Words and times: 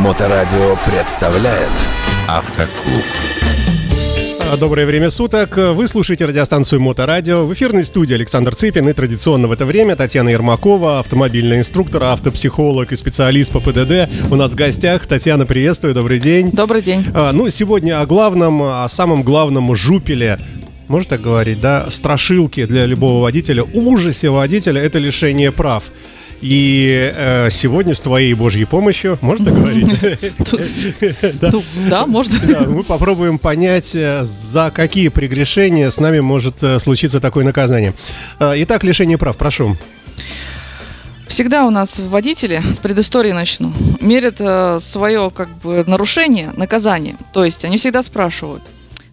Моторадио 0.00 0.78
представляет 0.86 1.68
Автоклуб. 2.26 3.04
А, 4.50 4.56
Доброе 4.56 4.86
время 4.86 5.10
суток. 5.10 5.58
Вы 5.58 5.86
слушаете 5.86 6.24
радиостанцию 6.24 6.80
Моторадио. 6.80 7.44
В 7.44 7.52
эфирной 7.52 7.84
студии 7.84 8.14
Александр 8.14 8.54
Цыпин 8.54 8.88
и 8.88 8.94
традиционно 8.94 9.46
в 9.46 9.52
это 9.52 9.66
время 9.66 9.96
Татьяна 9.96 10.30
Ермакова, 10.30 11.00
автомобильный 11.00 11.58
инструктор, 11.58 12.04
автопсихолог 12.04 12.92
и 12.92 12.96
специалист 12.96 13.52
по 13.52 13.60
ПДД. 13.60 14.08
У 14.30 14.36
нас 14.36 14.52
в 14.52 14.54
гостях. 14.54 15.06
Татьяна, 15.06 15.44
приветствую, 15.44 15.92
добрый 15.92 16.18
день. 16.18 16.50
Добрый 16.50 16.80
день. 16.80 17.04
А, 17.12 17.32
ну, 17.32 17.50
сегодня 17.50 18.00
о 18.00 18.06
главном, 18.06 18.62
о 18.62 18.88
самом 18.88 19.22
главном 19.22 19.76
жупеле 19.76 20.38
можно 20.88 21.10
так 21.10 21.20
говорить, 21.20 21.60
да, 21.60 21.90
страшилки 21.90 22.64
для 22.64 22.86
любого 22.86 23.22
водителя, 23.22 23.62
ужасе 23.62 24.30
водителя– 24.30 24.80
это 24.82 24.98
лишение 24.98 25.52
прав. 25.52 25.84
И 26.40 27.12
э, 27.14 27.48
сегодня 27.50 27.94
с 27.94 28.00
твоей 28.00 28.32
божьей 28.34 28.64
помощью, 28.64 29.18
можно 29.20 29.46
так 29.46 29.54
говорить? 29.54 29.88
Да, 31.88 32.06
можно. 32.06 32.38
Мы 32.66 32.82
попробуем 32.82 33.38
понять, 33.38 33.94
э, 33.94 34.24
за 34.24 34.70
какие 34.74 35.08
прегрешения 35.08 35.90
с 35.90 35.98
нами 35.98 36.20
может 36.20 36.62
э, 36.62 36.78
случиться 36.78 37.20
такое 37.20 37.44
наказание. 37.44 37.92
Э, 38.38 38.54
Итак, 38.56 38.84
лишение 38.84 39.18
прав, 39.18 39.36
прошу. 39.36 39.76
Всегда 41.26 41.64
у 41.64 41.70
нас 41.70 42.00
водители, 42.00 42.62
с 42.72 42.78
предыстории 42.78 43.32
начну, 43.32 43.72
мерят 44.00 44.82
свое 44.82 45.30
как 45.30 45.48
бы 45.58 45.84
нарушение, 45.86 46.50
наказание. 46.56 47.16
То 47.32 47.44
есть 47.44 47.64
они 47.64 47.76
всегда 47.76 48.02
спрашивают, 48.02 48.62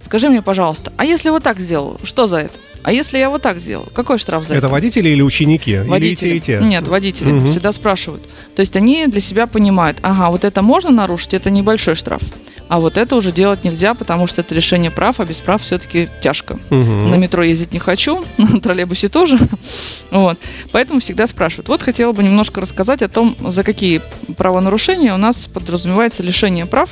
скажи 0.08 0.30
мне, 0.30 0.42
пожалуйста, 0.42 0.94
а 0.98 1.04
если 1.06 1.30
вот 1.30 1.44
так 1.44 1.60
сделал, 1.60 2.00
что 2.04 2.28
за 2.28 2.38
это? 2.38 2.58
А 2.84 2.94
если 2.94 3.18
я 3.18 3.30
вот 3.30 3.42
так 3.42 3.60
сделал, 3.60 3.86
какой 3.94 4.18
штраф 4.18 4.46
за 4.46 4.54
это? 4.54 4.66
Это 4.66 4.70
водители 4.70 5.10
или 5.10 5.22
ученики? 5.22 5.78
Водители. 5.80 6.30
Или 6.30 6.38
и 6.38 6.40
те, 6.40 6.56
и 6.56 6.60
те? 6.62 6.66
Нет, 6.66 6.88
водители 6.88 7.30
Мгм. 7.34 7.50
всегда 7.52 7.74
спрашивают. 7.74 8.24
То 8.56 8.62
есть 8.62 8.78
они 8.78 9.08
для 9.08 9.20
себя 9.20 9.46
понимают, 9.48 9.98
ага, 10.02 10.30
вот 10.30 10.46
это 10.46 10.62
можно 10.62 10.92
нарушить, 10.92 11.34
это 11.34 11.50
небольшой 11.50 11.96
штраф. 11.96 12.22
А 12.70 12.80
вот 12.80 12.98
это 12.98 13.18
уже 13.18 13.32
делать 13.34 13.66
нельзя, 13.66 13.94
потому 13.94 14.28
что 14.28 14.42
это 14.42 14.56
решение 14.56 14.92
прав, 14.92 15.20
а 15.20 15.26
без 15.26 15.38
прав 15.38 15.62
все-таки 15.62 16.08
тяжко. 16.22 16.58
Мгм. 16.70 17.12
На 17.12 17.16
метро 17.16 17.44
ездить 17.44 17.74
не 17.74 17.80
хочу, 17.80 18.24
на 18.38 18.62
троллейбусе 18.62 19.10
тоже. 19.10 19.38
Вот. 20.12 20.38
Поэтому 20.72 21.02
всегда 21.02 21.28
спрашивают. 21.28 21.68
Вот 21.68 21.82
хотела 21.82 22.14
бы 22.14 22.24
немножко 22.24 22.62
рассказать 22.62 23.02
о 23.02 23.10
том, 23.10 23.36
за 23.48 23.64
какие 23.64 24.02
правонарушения 24.38 25.14
у 25.14 25.18
нас 25.18 25.48
подразумевается 25.48 26.24
лишение 26.24 26.66
прав. 26.66 26.90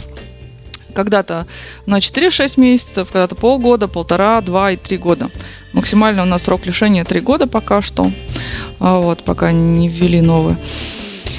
Когда-то 0.96 1.46
на 1.86 1.98
4-6 1.98 2.60
месяцев, 2.60 3.12
когда-то 3.12 3.36
полгода, 3.36 3.88
полтора, 3.88 4.42
два 4.42 4.72
и 4.72 4.78
три 4.78 4.98
года. 4.98 5.30
Максимально 5.74 6.24
у 6.24 6.26
нас 6.26 6.44
срок 6.44 6.66
лишения 6.66 7.04
3 7.04 7.20
года 7.20 7.48
пока 7.48 7.82
что. 7.82 8.12
А 8.80 9.00
Вот, 9.00 9.24
пока 9.24 9.52
не 9.52 9.90
ввели 9.90 10.22
новые. 10.22 10.58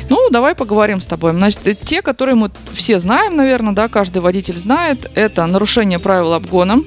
Ну, 0.08 0.30
давай 0.30 0.54
поговорим 0.54 1.00
с 1.00 1.06
тобой. 1.06 1.32
Значит, 1.32 1.66
э, 1.66 1.74
те, 1.74 2.02
которые 2.02 2.36
мы 2.36 2.50
все 2.72 2.98
знаем, 2.98 3.36
наверное, 3.36 3.72
да, 3.72 3.88
каждый 3.88 4.18
водитель 4.18 4.56
знает, 4.56 5.10
это 5.14 5.46
нарушение 5.46 5.98
правил 5.98 6.32
обгона. 6.32 6.82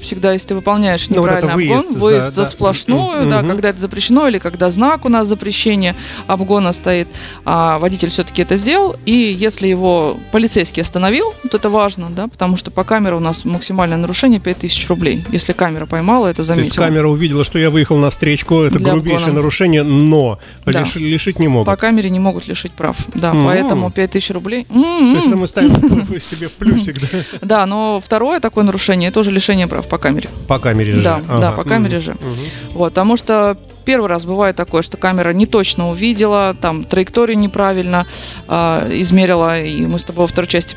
Всегда, 0.00 0.32
если 0.32 0.48
ты 0.48 0.54
выполняешь 0.54 1.08
Ну, 1.08 1.20
вот 1.22 1.30
выезд 1.30 1.44
обгон, 1.86 1.92
за- 1.92 1.98
выезд 1.98 2.34
за, 2.34 2.42
да. 2.42 2.46
сплошную, 2.46 3.28
да, 3.28 3.38
Мгм. 3.40 3.50
когда 3.50 3.68
это 3.70 3.78
запрещено, 3.78 4.28
или 4.28 4.38
когда 4.38 4.70
знак 4.70 5.04
у 5.04 5.08
нас 5.08 5.26
запрещение 5.26 5.94
обгона 6.26 6.72
стоит, 6.72 7.08
а 7.44 7.78
водитель 7.78 8.10
все-таки 8.10 8.42
это 8.42 8.56
сделал, 8.56 8.96
и 9.06 9.12
если 9.12 9.66
его 9.68 10.16
полицейский 10.32 10.82
остановил, 10.82 11.32
вот 11.42 11.54
это 11.54 11.68
важно, 11.70 12.08
да, 12.10 12.28
потому 12.28 12.56
что 12.56 12.70
по 12.70 12.84
камере 12.84 13.16
у 13.16 13.20
нас 13.20 13.44
максимальное 13.44 13.96
нарушение 13.98 14.40
5000 14.40 14.88
рублей. 14.88 15.24
Если 15.30 15.52
камера 15.52 15.86
поймала, 15.86 16.26
это 16.28 16.36
То 16.36 16.40
есть 16.42 16.48
заметила. 16.48 16.84
камера 16.84 17.08
увидела, 17.08 17.44
что 17.44 17.58
я 17.58 17.70
выехал 17.70 17.96
на 17.96 18.10
встречку, 18.10 18.60
это 18.62 18.78
Для 18.78 18.92
грубейшее 18.92 19.16
обгона. 19.24 19.34
нарушение, 19.36 19.82
но 19.82 20.38
Да. 20.64 20.82
лиш- 20.82 20.96
лишить 20.98 21.38
не 21.38 21.48
могут. 21.48 21.66
По 21.66 21.76
камере 21.76 22.10
не 22.10 22.20
могут 22.20 22.46
лишить 22.46 22.72
прав. 22.72 22.96
Да, 23.14 23.30
М. 23.30 23.44
поэтому 23.46 23.90
5000 23.90 24.30
рублей. 24.30 24.64
То 24.64 24.74
есть 24.74 25.24
М-м. 25.26 25.28
это 25.28 25.36
мы 25.36 25.46
ставим 25.46 25.70
себе 26.20 26.48
в 26.48 26.52
плюсик, 26.52 27.00
да? 27.00 27.08
Да, 27.42 27.66
но 27.66 28.00
второе 28.04 28.40
такое 28.40 28.64
нарушение, 28.64 29.08
это 29.08 29.20
уже 29.20 29.30
лишение 29.32 29.66
прав 29.66 29.85
по 29.88 29.98
камере. 29.98 30.28
По 30.48 30.58
камере 30.58 30.92
же. 30.94 31.02
Да, 31.02 31.16
Ага. 31.28 31.40
да, 31.40 31.52
по 31.52 31.64
камере 31.64 31.96
Мгм. 31.96 32.04
же. 32.04 32.12
Мгм. 32.12 32.34
Вот, 32.72 32.92
потому 32.92 33.16
что 33.16 33.56
первый 33.84 34.08
раз 34.08 34.24
бывает 34.24 34.56
такое, 34.56 34.82
что 34.82 34.96
камера 34.96 35.30
не 35.32 35.46
точно 35.46 35.88
увидела, 35.90 36.54
там 36.60 36.84
траекторию 36.84 37.38
неправильно 37.38 38.06
а, 38.48 38.86
измерила, 38.90 39.60
и 39.60 39.86
мы 39.86 39.98
с 39.98 40.04
тобой 40.04 40.22
во 40.22 40.26
второй 40.26 40.48
части 40.48 40.74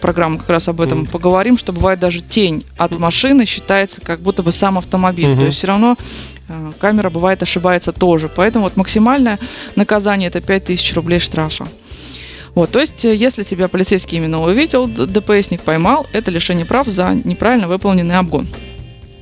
программы 0.00 0.38
как 0.38 0.48
раз 0.48 0.68
об 0.68 0.80
этом 0.80 0.98
Мгм. 0.98 1.06
поговорим, 1.08 1.58
что 1.58 1.72
бывает 1.72 1.98
даже 2.00 2.20
тень 2.20 2.64
от 2.76 2.98
машины 2.98 3.46
считается 3.46 4.00
как 4.00 4.20
будто 4.20 4.42
бы 4.42 4.52
сам 4.52 4.78
автомобиль. 4.78 5.28
Мгм. 5.28 5.38
То 5.40 5.44
есть 5.46 5.58
все 5.58 5.66
равно 5.66 5.96
а, 6.48 6.72
камера 6.78 7.10
бывает 7.10 7.42
ошибается 7.42 7.92
тоже. 7.92 8.28
Поэтому 8.34 8.64
вот 8.64 8.76
максимальное 8.76 9.38
наказание 9.76 10.28
это 10.28 10.40
5000 10.40 10.94
рублей 10.94 11.18
штрафа. 11.18 11.66
Вот, 12.54 12.70
то 12.70 12.80
есть, 12.80 13.04
э, 13.04 13.14
если 13.14 13.42
тебя 13.42 13.68
полицейский 13.68 14.18
именно 14.18 14.42
увидел, 14.42 14.86
ДПСник 14.86 15.62
поймал, 15.62 16.06
это 16.12 16.30
лишение 16.30 16.66
прав 16.66 16.86
за 16.86 17.14
неправильно 17.24 17.68
выполненный 17.68 18.18
обгон. 18.18 18.46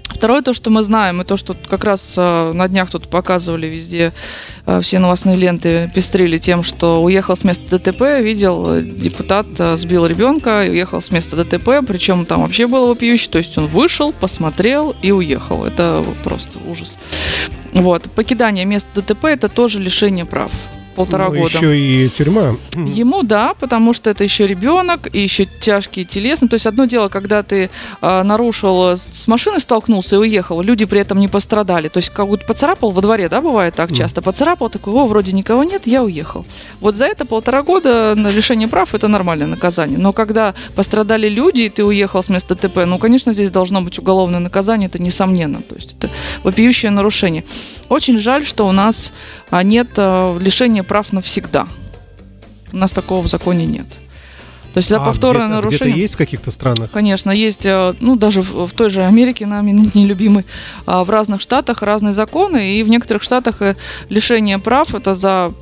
Второе, 0.08 0.42
то, 0.42 0.52
что 0.52 0.68
мы 0.68 0.82
знаем, 0.82 1.22
и 1.22 1.24
то, 1.24 1.36
что 1.36 1.54
как 1.54 1.84
раз 1.84 2.14
э, 2.18 2.52
на 2.52 2.68
днях 2.68 2.90
тут 2.90 3.08
показывали 3.08 3.68
везде, 3.68 4.12
э, 4.66 4.80
все 4.82 4.98
новостные 4.98 5.36
ленты 5.36 5.90
пестрили 5.94 6.38
тем, 6.38 6.64
что 6.64 7.02
уехал 7.02 7.36
с 7.36 7.44
места 7.44 7.78
ДТП, 7.78 8.20
видел, 8.20 8.82
депутат 8.82 9.46
сбил 9.76 10.06
ребенка, 10.06 10.64
уехал 10.68 11.00
с 11.00 11.10
места 11.10 11.36
ДТП, 11.36 11.86
причем 11.86 12.26
там 12.26 12.42
вообще 12.42 12.66
было 12.66 12.86
вопиюще, 12.86 13.30
то 13.30 13.38
есть 13.38 13.56
он 13.56 13.66
вышел, 13.66 14.12
посмотрел 14.12 14.94
и 15.02 15.12
уехал. 15.12 15.64
Это 15.64 16.04
просто 16.24 16.58
ужас. 16.66 16.98
Вот. 17.72 18.10
Покидание 18.10 18.64
места 18.64 19.00
ДТП– 19.00 19.24
это 19.26 19.48
тоже 19.48 19.78
лишение 19.78 20.24
прав. 20.24 20.50
Полтора 20.94 21.28
Ну, 21.28 21.40
года. 21.40 21.58
Еще 21.58 21.78
и 21.78 22.08
тюрьма. 22.08 22.56
Ему 22.74 23.22
да, 23.22 23.54
потому 23.58 23.92
что 23.92 24.10
это 24.10 24.24
еще 24.24 24.46
ребенок 24.46 25.08
и 25.14 25.20
еще 25.20 25.46
тяжкие 25.60 26.04
телесные. 26.04 26.48
То 26.48 26.54
есть 26.54 26.66
одно 26.66 26.84
дело, 26.84 27.08
когда 27.08 27.42
ты 27.42 27.70
э, 28.02 28.22
нарушил, 28.22 28.96
с 28.96 29.26
машины 29.28 29.60
столкнулся 29.60 30.16
и 30.16 30.18
уехал, 30.18 30.60
люди 30.62 30.84
при 30.84 31.00
этом 31.00 31.20
не 31.20 31.28
пострадали. 31.28 31.88
То 31.88 31.98
есть 31.98 32.10
как 32.10 32.26
будто 32.26 32.44
поцарапал 32.44 32.90
во 32.90 33.00
дворе, 33.02 33.28
да, 33.28 33.40
бывает 33.40 33.74
так 33.74 33.92
часто. 33.92 34.22
Поцарапал, 34.22 34.68
такой, 34.68 34.92
о, 34.94 35.06
вроде 35.06 35.32
никого 35.32 35.64
нет, 35.64 35.86
я 35.86 36.02
уехал. 36.02 36.44
Вот 36.80 36.96
за 36.96 37.06
это 37.06 37.24
полтора 37.24 37.62
года 37.62 38.14
на 38.16 38.28
лишение 38.28 38.68
прав 38.68 38.94
это 38.94 39.08
нормальное 39.08 39.46
наказание. 39.46 39.98
Но 39.98 40.12
когда 40.12 40.54
пострадали 40.74 41.28
люди, 41.28 41.62
и 41.62 41.68
ты 41.68 41.84
уехал 41.84 42.22
с 42.22 42.28
места 42.28 42.54
ТП, 42.54 42.84
ну, 42.86 42.98
конечно, 42.98 43.32
здесь 43.32 43.50
должно 43.50 43.82
быть 43.82 43.98
уголовное 43.98 44.40
наказание, 44.40 44.88
это 44.88 45.00
несомненно. 45.00 45.62
То 45.62 45.76
есть 45.76 45.94
это 45.98 46.10
вопиющее 46.42 46.90
нарушение. 46.90 47.44
Очень 47.90 48.18
жаль, 48.18 48.46
что 48.46 48.66
у 48.66 48.72
нас 48.72 49.12
а, 49.50 49.62
нет 49.62 49.88
а, 49.96 50.38
лишения 50.38 50.82
прав 50.82 51.12
навсегда. 51.12 51.66
У 52.72 52.76
нас 52.76 52.92
такого 52.92 53.20
в 53.20 53.28
законе 53.28 53.66
нет. 53.66 53.86
То 54.72 54.78
есть 54.78 54.88
за 54.88 54.98
А 55.02 55.04
повторное 55.04 55.46
где-то- 55.46 55.54
нарушение... 55.56 55.92
Где-то 55.94 56.00
есть 56.00 56.14
в 56.14 56.18
каких-то 56.18 56.50
странах? 56.52 56.90
Конечно, 56.92 57.32
есть, 57.32 57.66
э, 57.66 57.94
ну, 57.98 58.14
даже 58.14 58.42
в, 58.42 58.66
в 58.68 58.72
той 58.72 58.88
же 58.90 59.02
Америке, 59.02 59.44
нами 59.44 59.72
нелюбимой, 59.94 60.44
а, 60.86 61.02
в 61.02 61.10
разных 61.10 61.40
штатах 61.40 61.82
разные 61.82 62.12
законы, 62.12 62.74
и 62.78 62.84
в 62.84 62.88
некоторых 62.88 63.24
штатах 63.24 63.60
э, 63.62 63.74
лишение 64.08 64.60
прав 64.60 64.94
это 64.94 65.16
за 65.16 65.52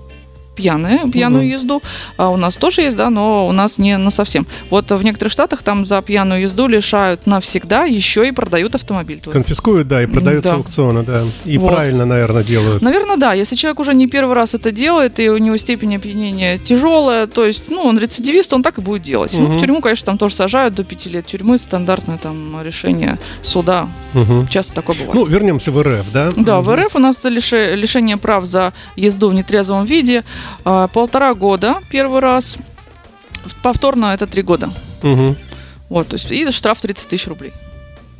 пьяные, 0.62 1.08
пьяную 1.12 1.44
Мгм. 1.44 1.52
езду. 1.52 1.82
А 2.16 2.28
у 2.30 2.36
нас 2.36 2.56
тоже 2.56 2.80
есть, 2.82 2.96
да, 2.96 3.10
но 3.10 3.46
у 3.46 3.52
нас 3.52 3.78
не 3.78 3.96
на 3.96 4.10
совсем. 4.10 4.44
Вот 4.70 4.90
в 4.90 5.02
некоторых 5.04 5.32
штатах 5.32 5.62
там 5.62 5.86
за 5.86 6.02
пьяную 6.02 6.40
езду 6.42 6.66
лишают 6.66 7.26
навсегда, 7.26 7.84
еще 7.84 8.26
и 8.26 8.32
продают 8.32 8.74
автомобиль 8.74 9.20
твой. 9.20 9.32
Конфискуют, 9.34 9.86
да, 9.86 10.02
и 10.02 10.06
продают 10.06 10.44
с 10.44 10.48
Да. 10.48 10.54
аукциона, 10.54 11.04
да. 11.04 11.22
И 11.44 11.58
Вот. 11.58 11.72
правильно, 11.72 12.04
наверное, 12.06 12.42
делают. 12.42 12.82
Наверное, 12.82 13.16
да. 13.16 13.34
Если 13.34 13.54
человек 13.54 13.78
уже 13.80 13.94
не 13.94 14.08
первый 14.08 14.34
раз 14.34 14.54
это 14.54 14.72
делает, 14.72 15.20
и 15.20 15.30
у 15.30 15.38
него 15.38 15.56
степень 15.58 15.94
опьянения 15.96 16.58
тяжелая, 16.58 17.26
то 17.28 17.44
есть, 17.46 17.62
ну, 17.70 17.82
он 17.82 17.98
рецидивист, 17.98 18.52
он 18.52 18.62
так 18.64 18.78
и 18.78 18.80
будет 18.80 19.02
делать. 19.02 19.32
Ну, 19.38 19.44
Мгм. 19.46 19.52
в 19.58 19.60
тюрьму, 19.60 19.80
конечно, 19.80 20.06
там 20.06 20.18
тоже 20.18 20.34
сажают 20.34 20.74
до 20.74 20.82
пяти 20.82 21.08
лет 21.10 21.26
тюрьмы, 21.26 21.56
стандартное 21.58 22.18
там 22.18 22.60
решение 22.64 23.18
суда. 23.42 23.88
Мгм. 24.14 24.48
Часто 24.48 24.74
такое 24.74 24.96
бывает. 24.96 25.14
Ну, 25.14 25.24
вернемся 25.26 25.70
в 25.70 25.80
РФ, 25.80 26.06
да? 26.12 26.30
Да, 26.36 26.60
в 26.60 26.68
Мгм. 26.68 26.80
РФ 26.86 26.96
у 26.96 26.98
нас 26.98 27.24
лише- 27.24 27.76
лишение 27.76 28.16
прав 28.16 28.44
за 28.46 28.72
езду 28.96 29.28
в 29.28 29.34
нетрезвом 29.34 29.84
виде 29.84 30.24
полтора 30.64 31.34
года 31.34 31.76
первый 31.90 32.20
раз. 32.20 32.56
Повторно 33.62 34.06
это 34.14 34.26
три 34.26 34.42
года. 34.42 34.68
Мгм. 35.02 35.36
Вот, 35.88 36.08
то 36.08 36.14
есть 36.14 36.30
и 36.30 36.50
штраф 36.50 36.80
30 36.80 37.08
тысяч 37.08 37.26
рублей. 37.26 37.52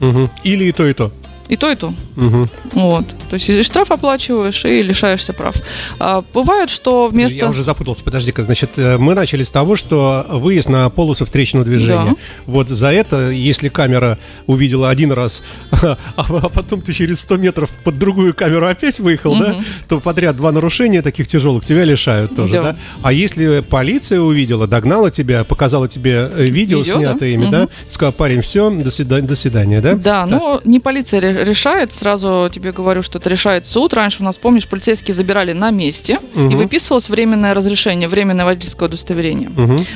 Мгм. 0.00 0.31
Или 0.43 0.64
и 0.64 0.73
то, 0.73 0.87
и 0.87 0.94
то. 0.94 1.12
И 1.49 1.56
то, 1.56 1.70
и 1.70 1.75
то. 1.75 1.93
Мгм. 2.17 2.49
Вот. 2.73 3.05
То 3.29 3.35
есть 3.35 3.49
и 3.49 3.63
штраф 3.63 3.91
оплачиваешь, 3.91 4.65
и 4.65 4.83
лишаешься 4.83 5.33
прав. 5.33 5.55
А, 5.99 6.23
бывает, 6.33 6.71
что 6.71 7.09
вместо... 7.09 7.37
Я 7.37 7.49
уже 7.49 7.63
запутался, 7.65 8.03
подожди-ка. 8.05 8.43
Значит, 8.45 8.71
э, 8.77 8.97
мы 8.99 9.15
начали 9.15 9.43
с 9.43 9.51
того, 9.51 9.77
что 9.77 10.25
выезд 10.29 10.69
на 10.69 10.89
полосу 10.91 11.25
встречного 11.25 11.65
движения. 11.65 12.05
Да. 12.11 12.17
Вот 12.47 12.69
за 12.69 12.89
это, 12.93 13.31
если 13.31 13.69
камера 13.69 14.19
увидела 14.47 14.89
один 14.91 15.13
раз, 15.13 15.43
а 16.17 16.49
потом 16.49 16.81
ты 16.81 16.93
через 16.93 17.21
100 17.21 17.37
метров 17.37 17.71
под 17.85 17.99
другую 17.99 18.35
камеру 18.35 18.67
опять 18.67 18.99
выехал, 19.01 19.37
да, 19.39 19.49
Мгм. 19.55 19.65
то 19.89 20.01
подряд 20.01 20.37
два 20.37 20.53
нарушения 20.53 21.03
таких 21.03 21.27
тяжелых 21.29 21.65
тебя 21.65 21.85
лишают 21.85 22.35
тоже, 22.35 22.55
да. 22.55 22.63
Да. 22.63 22.77
А 23.03 23.13
если 23.13 23.61
полиция 23.61 24.21
увидела, 24.21 24.67
догнала 24.67 25.11
тебя, 25.11 25.45
показала 25.45 25.89
тебе 25.89 26.31
э, 26.35 26.45
видео, 26.45 26.79
Видео, 26.79 26.97
снятое 26.99 27.19
да. 27.19 27.27
ими, 27.27 27.51
да, 27.51 27.59
Мгм. 27.63 27.71
сказала, 27.91 28.13
парень, 28.13 28.43
все, 28.43 28.71
до 28.71 28.91
свидания, 28.91 29.27
до 29.27 29.37
свидания, 29.37 29.81
да? 29.81 29.95
Да, 29.95 30.27
но 30.27 30.61
не 30.65 30.81
полиция 30.81 31.21
ре- 31.21 31.45
решает, 31.45 31.93
сразу 31.93 32.49
тебе 32.53 32.73
говорю, 32.73 33.03
что 33.03 33.18
это 33.19 33.29
решает 33.31 33.67
суд. 33.67 33.94
Раньше 33.94 34.23
у 34.23 34.25
нас, 34.25 34.37
помнишь, 34.38 34.67
полицейские 34.67 35.15
забирали 35.15 35.53
на 35.53 35.70
месте 35.70 36.19
Мгм. 36.35 36.50
и 36.50 36.55
выписывалось 36.55 37.09
временное 37.09 37.55
разрешение, 37.55 38.09
временное 38.09 38.44
водительское 38.44 38.88
удостоверение. 38.88 39.50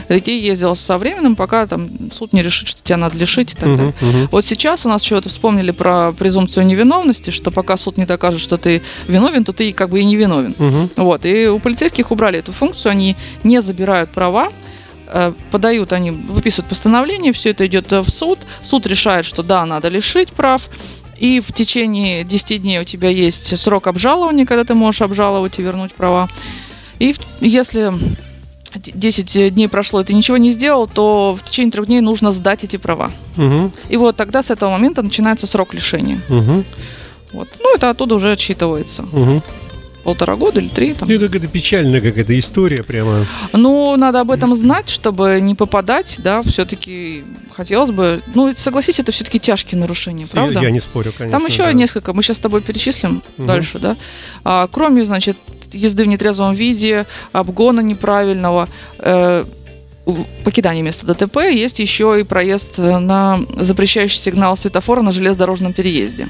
И 0.08 0.20
ты 0.20 0.38
ездил 0.38 0.76
со 0.76 0.98
временем, 0.98 1.36
пока 1.36 1.66
там 1.66 1.88
суд 2.12 2.32
не 2.32 2.42
решит, 2.42 2.68
что 2.68 2.82
тебя 2.82 2.98
надо 2.98 3.18
лишить 3.18 3.52
и 3.52 3.56
так 3.56 3.76
далее. 3.76 3.94
Мгм. 4.00 4.10
Мгм. 4.10 4.28
Вот 4.30 4.44
сейчас 4.44 4.84
у 4.86 4.88
нас 4.88 5.02
чего-то 5.02 5.28
вспомнили 5.28 5.70
про 5.70 6.12
презумпцию 6.12 6.66
невиновности, 6.66 7.30
что 7.30 7.50
пока 7.50 7.76
суд 7.76 7.96
не 7.98 8.04
докажет, 8.06 8.40
что 8.40 8.56
ты 8.56 8.82
виновен, 9.08 9.44
то 9.44 9.52
ты 9.52 9.72
как 9.72 9.90
бы 9.90 10.00
и 10.00 10.04
не 10.04 10.16
виновен. 10.16 10.54
Мгм. 10.58 10.90
Вот, 10.96 11.24
и 11.24 11.46
у 11.48 11.58
полицейских 11.58 12.10
убрали 12.10 12.38
эту 12.38 12.52
функцию, 12.52 12.90
они 12.92 13.16
не 13.44 13.60
забирают 13.62 14.10
права, 14.10 14.50
э, 15.06 15.32
подают, 15.50 15.92
они 15.92 16.10
выписывают 16.10 16.68
постановление, 16.68 17.32
все 17.32 17.50
это 17.50 17.66
идет 17.66 17.92
э, 17.92 18.00
в 18.00 18.10
суд, 18.10 18.38
суд 18.62 18.86
решает, 18.86 19.24
что 19.26 19.42
да, 19.42 19.64
надо 19.66 19.88
лишить 19.88 20.30
прав, 20.32 20.68
и 21.22 21.38
в 21.38 21.52
течение 21.52 22.24
10 22.24 22.62
дней 22.62 22.80
у 22.80 22.84
тебя 22.84 23.08
есть 23.08 23.56
срок 23.56 23.86
обжалования, 23.86 24.44
когда 24.44 24.64
ты 24.64 24.74
можешь 24.74 25.02
обжаловать 25.02 25.56
и 25.60 25.62
вернуть 25.62 25.94
права. 25.94 26.28
И 26.98 27.14
если 27.40 27.92
10 28.74 29.54
дней 29.54 29.68
прошло, 29.68 30.00
и 30.00 30.04
ты 30.04 30.14
ничего 30.14 30.36
не 30.36 30.50
сделал, 30.50 30.88
то 30.88 31.38
в 31.40 31.44
течение 31.44 31.70
трех 31.70 31.86
дней 31.86 32.00
нужно 32.00 32.32
сдать 32.32 32.64
эти 32.64 32.76
права. 32.76 33.12
Мгм. 33.36 33.70
И 33.88 33.96
вот 33.96 34.16
тогда 34.16 34.42
с 34.42 34.50
этого 34.50 34.72
момента 34.72 35.00
начинается 35.02 35.46
срок 35.46 35.74
лишения. 35.74 36.20
Мгм. 36.28 36.64
Вот. 37.32 37.48
Ну, 37.60 37.72
это 37.76 37.90
оттуда 37.90 38.16
уже 38.16 38.32
отсчитывается. 38.32 39.02
Мгм. 39.02 39.44
Полтора 40.04 40.36
года 40.36 40.60
или 40.60 40.68
три. 40.68 40.94
Там. 40.94 41.08
Ну, 41.08 41.20
как 41.20 41.36
это 41.36 41.46
печальная 41.46 42.00
какая-то 42.00 42.36
история 42.38 42.82
прямо. 42.82 43.24
Ну, 43.52 43.96
надо 43.96 44.20
об 44.20 44.30
этом 44.30 44.54
знать, 44.56 44.88
чтобы 44.88 45.38
не 45.40 45.54
попадать, 45.54 46.16
да, 46.18 46.42
все-таки 46.42 47.24
хотелось 47.52 47.90
бы... 47.90 48.20
Ну, 48.34 48.52
согласитесь, 48.56 49.00
это 49.00 49.12
все-таки 49.12 49.38
тяжкие 49.38 49.80
нарушения, 49.80 50.26
правда? 50.30 50.60
Я 50.60 50.70
не 50.70 50.80
спорю, 50.80 51.12
конечно. 51.16 51.38
Там 51.38 51.46
еще 51.46 51.64
да. 51.64 51.72
несколько, 51.72 52.12
мы 52.12 52.22
сейчас 52.22 52.38
с 52.38 52.40
тобой 52.40 52.62
перечислим 52.62 53.22
Мгм. 53.36 53.46
дальше, 53.46 53.78
да. 53.78 53.96
А, 54.44 54.68
кроме, 54.68 55.04
значит, 55.04 55.36
езды 55.72 56.04
в 56.04 56.06
нетрезвом 56.06 56.54
виде, 56.54 57.06
обгона 57.32 57.80
неправильного, 57.80 58.68
э, 58.98 59.44
покидания 60.44 60.82
места 60.82 61.06
ДТП, 61.06 61.36
есть 61.50 61.78
еще 61.78 62.18
и 62.20 62.24
проезд 62.24 62.78
э, 62.78 62.98
на 62.98 63.40
запрещающий 63.56 64.18
сигнал 64.18 64.56
светофора 64.56 65.02
на 65.02 65.12
железнодорожном 65.12 65.72
переезде. 65.72 66.28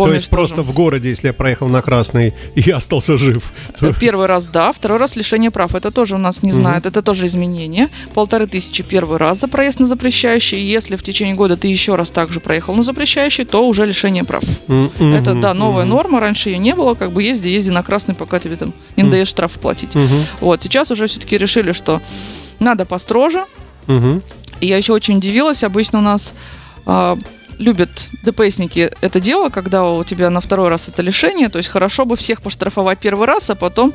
Мгм. 0.00 0.04
То 0.04 0.04
Помнишь 0.08 0.20
есть 0.22 0.30
просто 0.30 0.56
тоже? 0.56 0.68
в 0.68 0.72
городе, 0.72 1.08
если 1.10 1.26
я 1.28 1.32
проехал 1.32 1.68
на 1.68 1.82
красный 1.82 2.32
и 2.54 2.70
остался 2.70 3.18
жив. 3.18 3.52
то- 3.78 3.92
Первый 3.92 4.26
раз 4.26 4.46
да, 4.46 4.72
второй 4.72 4.98
раз 4.98 5.16
лишение 5.16 5.50
прав. 5.50 5.74
Это 5.74 5.90
тоже 5.90 6.14
у 6.14 6.18
нас 6.18 6.42
не 6.42 6.52
знают, 6.52 6.86
это 6.86 7.02
тоже 7.02 7.26
изменение. 7.26 7.88
Полторы 8.14 8.46
тысячи 8.46 8.82
первый 8.82 9.18
раз 9.18 9.40
за 9.40 9.48
проезд 9.48 9.80
на 9.80 9.86
запрещающий. 9.86 10.58
Если 10.64 10.96
в 10.96 11.02
течение 11.02 11.34
года 11.34 11.56
ты 11.56 11.68
еще 11.68 11.96
раз 11.96 12.10
также 12.10 12.40
проехал 12.40 12.74
на 12.74 12.82
запрещающий, 12.82 13.44
то 13.44 13.66
уже 13.66 13.84
лишение 13.86 14.24
прав. 14.24 14.42
М, 14.68 14.90
Это, 14.98 15.34
да, 15.34 15.54
новая 15.54 15.84
мгм. 15.84 15.90
норма, 15.94 16.20
раньше 16.20 16.48
ее 16.50 16.58
не 16.58 16.74
было, 16.74 16.94
как 16.94 17.12
бы 17.12 17.22
езди, 17.22 17.48
езди 17.48 17.70
на 17.70 17.82
красный, 17.82 18.14
пока 18.14 18.38
тебе 18.40 18.56
там 18.56 18.72
не 18.96 19.04
даешь 19.04 19.28
штраф 19.28 19.52
платить. 19.58 19.94
Мгм. 19.94 20.08
Вот, 20.40 20.62
сейчас 20.62 20.90
уже 20.90 21.06
все-таки 21.06 21.36
решили, 21.36 21.72
что 21.72 22.00
надо 22.58 22.84
построже. 22.86 23.44
Мгм. 23.86 24.22
И 24.60 24.66
я 24.66 24.76
еще 24.76 24.92
очень 24.92 25.16
удивилась, 25.16 25.64
обычно 25.64 25.98
у 25.98 26.02
нас 26.02 26.32
а, 26.86 27.16
любят 27.60 28.08
ДПСники 28.22 28.90
это 29.00 29.20
дело, 29.20 29.50
когда 29.50 29.84
у 29.84 30.02
тебя 30.02 30.30
на 30.30 30.40
второй 30.40 30.68
раз 30.68 30.88
это 30.88 31.02
лишение, 31.02 31.48
то 31.48 31.58
есть 31.58 31.68
хорошо 31.68 32.04
бы 32.04 32.16
всех 32.16 32.42
поштрафовать 32.42 32.98
первый 32.98 33.26
раз, 33.26 33.50
а 33.50 33.54
потом 33.54 33.92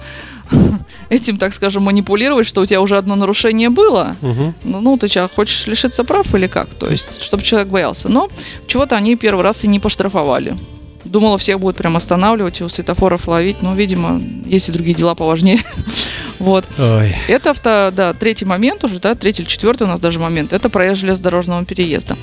этим, 1.10 1.38
так 1.38 1.54
скажем, 1.54 1.84
манипулировать, 1.84 2.48
что 2.48 2.62
у 2.62 2.66
тебя 2.66 2.80
уже 2.80 2.98
одно 2.98 3.16
нарушение 3.16 3.70
было. 3.70 4.16
Мгм. 4.22 4.54
Ну, 4.64 4.82
ну, 4.82 4.98
ты 4.98 5.08
что, 5.08 5.30
хочешь 5.36 5.68
лишиться 5.68 6.04
прав 6.04 6.34
или 6.36 6.48
как? 6.48 6.70
То 6.70 6.90
есть, 6.90 7.22
чтобы 7.22 7.44
человек 7.44 7.70
боялся. 7.70 8.08
Но 8.08 8.30
чего-то 8.68 8.96
они 8.96 9.16
первый 9.16 9.42
раз 9.42 9.64
и 9.64 9.68
не 9.68 9.80
поштрафовали. 9.80 10.56
Думала, 11.04 11.38
всех 11.38 11.60
будет 11.60 11.76
прям 11.76 11.96
останавливать 11.96 12.62
и 12.62 12.64
у 12.64 12.70
светофоров 12.70 13.28
ловить. 13.28 13.62
Но, 13.62 13.76
видимо, 13.76 14.22
есть 14.46 14.70
и 14.70 14.72
другие 14.72 14.96
дела 14.96 15.16
поважнее. 15.16 15.62
Вот. 16.38 16.66
Ой. 16.78 17.16
Это, 17.30 17.52
авто, 17.52 17.92
да, 17.96 18.14
третий 18.14 18.44
момент 18.44 18.84
уже, 18.84 19.00
да, 19.00 19.16
третий 19.16 19.44
или 19.44 19.50
четвертый 19.50 19.84
у 19.84 19.88
нас 19.88 20.02
даже 20.02 20.20
момент. 20.20 20.52
Это 20.52 20.70
проезд 20.70 21.00
железнодорожного 21.00 21.64
переезда. 21.64 22.18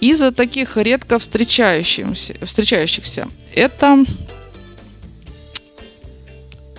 Из-за 0.00 0.32
таких 0.32 0.76
редко 0.76 1.18
встречающихся, 1.18 2.34
встречающихся 2.42 3.28
это 3.54 4.04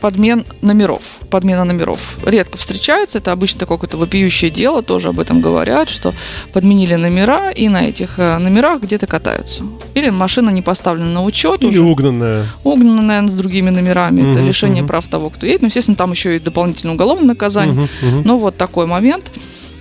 подмен 0.01 0.45
номеров. 0.63 1.03
Подмена 1.29 1.63
номеров. 1.63 2.17
Редко 2.25 2.57
встречается, 2.57 3.19
это 3.19 3.31
обычно 3.31 3.59
такое 3.59 3.77
какое-то 3.77 3.97
вопиющее 3.97 4.49
дело, 4.49 4.81
тоже 4.81 5.09
об 5.09 5.19
этом 5.19 5.41
говорят, 5.41 5.89
что 5.89 6.15
подменили 6.53 6.95
номера 6.95 7.51
и 7.51 7.69
на 7.69 7.83
этих 7.87 8.17
э, 8.17 8.39
номерах 8.39 8.81
где-то 8.81 9.05
катаются. 9.05 9.63
Или 9.93 10.09
машина 10.09 10.49
не 10.49 10.63
поставлена 10.63 11.11
на 11.11 11.23
учет 11.23 11.61
Или 11.61 11.69
уже 11.69 11.81
угнанная. 11.83 12.45
угнана, 12.63 13.01
наверное, 13.03 13.29
с 13.29 13.33
другими 13.35 13.69
номерами. 13.69 14.21
Это 14.21 14.39
Мгм, 14.39 14.47
лишение 14.47 14.81
мгм. 14.81 14.87
прав 14.87 15.05
того, 15.07 15.29
кто 15.29 15.45
едет. 15.45 15.61
Ну, 15.61 15.67
естественно, 15.67 15.95
там 15.95 16.11
еще 16.11 16.35
и 16.35 16.39
дополнительное 16.39 16.95
уголовное 16.95 17.27
наказание. 17.27 17.73
Мгм, 17.75 17.89
мгм. 18.01 18.21
Ну, 18.25 18.37
вот 18.39 18.57
такой 18.57 18.87
момент. 18.87 19.31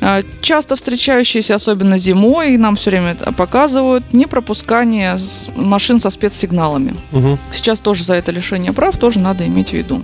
А, 0.00 0.22
Часто 0.40 0.76
встречающиеся, 0.76 1.54
особенно 1.54 1.98
зимой, 1.98 2.56
нам 2.56 2.76
все 2.76 2.90
время 2.90 3.14
показывают, 3.36 4.12
непропускание 4.12 5.18
машин 5.56 6.00
со 6.00 6.10
спецсигналами. 6.10 6.94
Мгм. 7.12 7.38
Сейчас 7.52 7.80
тоже 7.80 8.04
за 8.04 8.14
это 8.14 8.32
лишение 8.32 8.72
прав 8.72 8.96
тоже 8.96 9.18
надо 9.18 9.46
иметь 9.46 9.70
в 9.70 9.74
виду. 9.74 10.02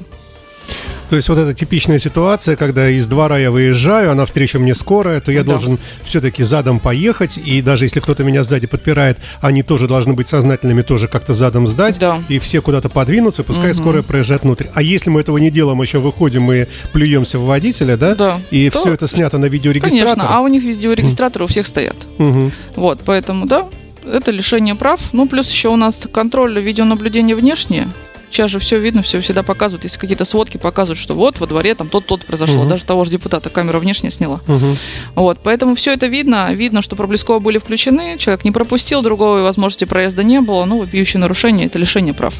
То 1.08 1.14
есть 1.16 1.28
вот 1.28 1.38
эта 1.38 1.54
типичная 1.54 1.98
ситуация, 2.00 2.56
когда 2.56 2.88
из 2.90 3.06
двора 3.06 3.38
я 3.38 3.50
выезжаю, 3.52 4.10
а 4.10 4.14
навстречу 4.14 4.58
мне 4.58 4.74
скорая, 4.74 5.20
то 5.20 5.30
я 5.30 5.44
Да. 5.44 5.52
должен 5.52 5.78
все-таки 6.02 6.42
задом 6.42 6.80
поехать, 6.80 7.38
и 7.38 7.62
даже 7.62 7.84
если 7.84 8.00
кто-то 8.00 8.24
меня 8.24 8.42
сзади 8.42 8.66
подпирает, 8.66 9.18
они 9.40 9.62
тоже 9.62 9.86
должны 9.86 10.14
быть 10.14 10.26
сознательными, 10.26 10.82
тоже 10.82 11.06
как-то 11.06 11.32
задом 11.32 11.68
сдать, 11.68 11.98
Да. 12.00 12.18
и 12.28 12.38
все 12.40 12.60
куда-то 12.60 12.88
подвинуться, 12.88 13.44
пускай 13.44 13.72
скорая 13.72 14.02
проезжает 14.02 14.42
внутрь. 14.42 14.66
А 14.74 14.82
если 14.82 15.10
мы 15.10 15.20
этого 15.20 15.38
не 15.38 15.50
делаем, 15.52 15.80
еще 15.80 15.98
выходим 15.98 16.50
и 16.50 16.66
плюемся 16.92 17.38
в 17.38 17.44
водителя, 17.46 17.96
да? 17.96 18.14
Да. 18.16 18.40
И 18.50 18.68
То- 18.70 18.80
все 18.80 18.92
это 18.94 19.06
снято 19.06 19.38
на 19.38 19.46
видеорегистратор. 19.46 20.14
Конечно, 20.14 20.36
а 20.36 20.40
у 20.40 20.48
них 20.48 20.64
видеорегистраторы 20.64 21.44
у 21.44 21.48
всех 21.48 21.66
стоят. 21.68 21.96
Мгм. 22.18 22.50
Вот, 22.74 23.00
поэтому, 23.04 23.46
да, 23.46 23.66
это 24.04 24.32
лишение 24.32 24.74
прав. 24.74 25.00
Ну, 25.12 25.26
плюс 25.28 25.48
еще 25.50 25.68
у 25.68 25.76
нас 25.76 26.08
контроль 26.12 26.58
видеонаблюдения 26.60 27.36
внешнее. 27.36 27.86
Сейчас 28.30 28.50
же 28.50 28.58
все 28.58 28.78
видно, 28.78 29.02
все 29.02 29.20
всегда 29.20 29.42
показывают. 29.42 29.84
Если 29.84 29.98
какие-то 29.98 30.24
сводки 30.24 30.56
показывают, 30.56 30.98
что 30.98 31.14
вот 31.14 31.38
во 31.38 31.46
дворе 31.46 31.74
там 31.74 31.88
тот-тот 31.88 32.26
произошло. 32.26 32.60
Мгм. 32.60 32.68
Даже 32.68 32.84
того 32.84 33.04
же 33.04 33.10
депутата 33.10 33.50
камера 33.50 33.78
внешне 33.78 34.10
сняла. 34.10 34.40
Мгм. 34.46 34.76
Вот, 35.14 35.38
поэтому 35.42 35.74
все 35.74 35.92
это 35.92 36.06
видно. 36.06 36.52
Видно, 36.52 36.82
что 36.82 36.96
проблесково 36.96 37.38
были 37.38 37.58
включены, 37.58 38.16
человек 38.18 38.44
не 38.44 38.50
пропустил, 38.50 39.02
другой 39.02 39.42
возможности 39.42 39.84
проезда 39.84 40.22
не 40.22 40.40
было. 40.40 40.64
Ну, 40.64 40.80
вопиющее 40.80 41.20
нарушение– 41.20 41.66
это 41.68 41.78
лишение 41.78 42.14
прав. 42.14 42.34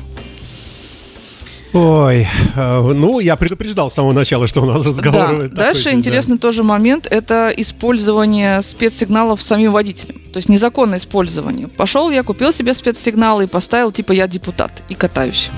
Ой, 1.77 2.27
э, 2.55 2.81
ну, 2.95 3.21
я 3.21 3.37
предупреждал 3.37 3.91
с 3.91 3.95
самого 3.95 4.15
начала, 4.15 4.47
что 4.47 4.63
у 4.63 4.65
нас 4.65 4.87
разговаривает. 4.87 5.53
Да. 5.53 5.65
Дальше 5.65 5.93
интересный 5.93 6.39
тоже 6.39 6.63
момент– 6.63 7.07
это 7.11 7.53
использование 7.55 8.63
спецсигналов 8.63 9.43
самим 9.43 9.73
водителем. 9.73 10.19
То 10.33 10.39
есть 10.39 10.49
незаконное 10.49 10.99
использование. 10.99 11.69
Пошел 11.69 12.09
я, 12.11 12.23
купил 12.23 12.51
себе 12.51 12.73
спецсигнал 12.73 13.43
и 13.43 13.47
поставил, 13.47 13.93
типа, 13.93 14.13
я 14.13 14.27
депутат, 14.27 14.83
и 14.89 14.95
катаюсь. 14.95 15.51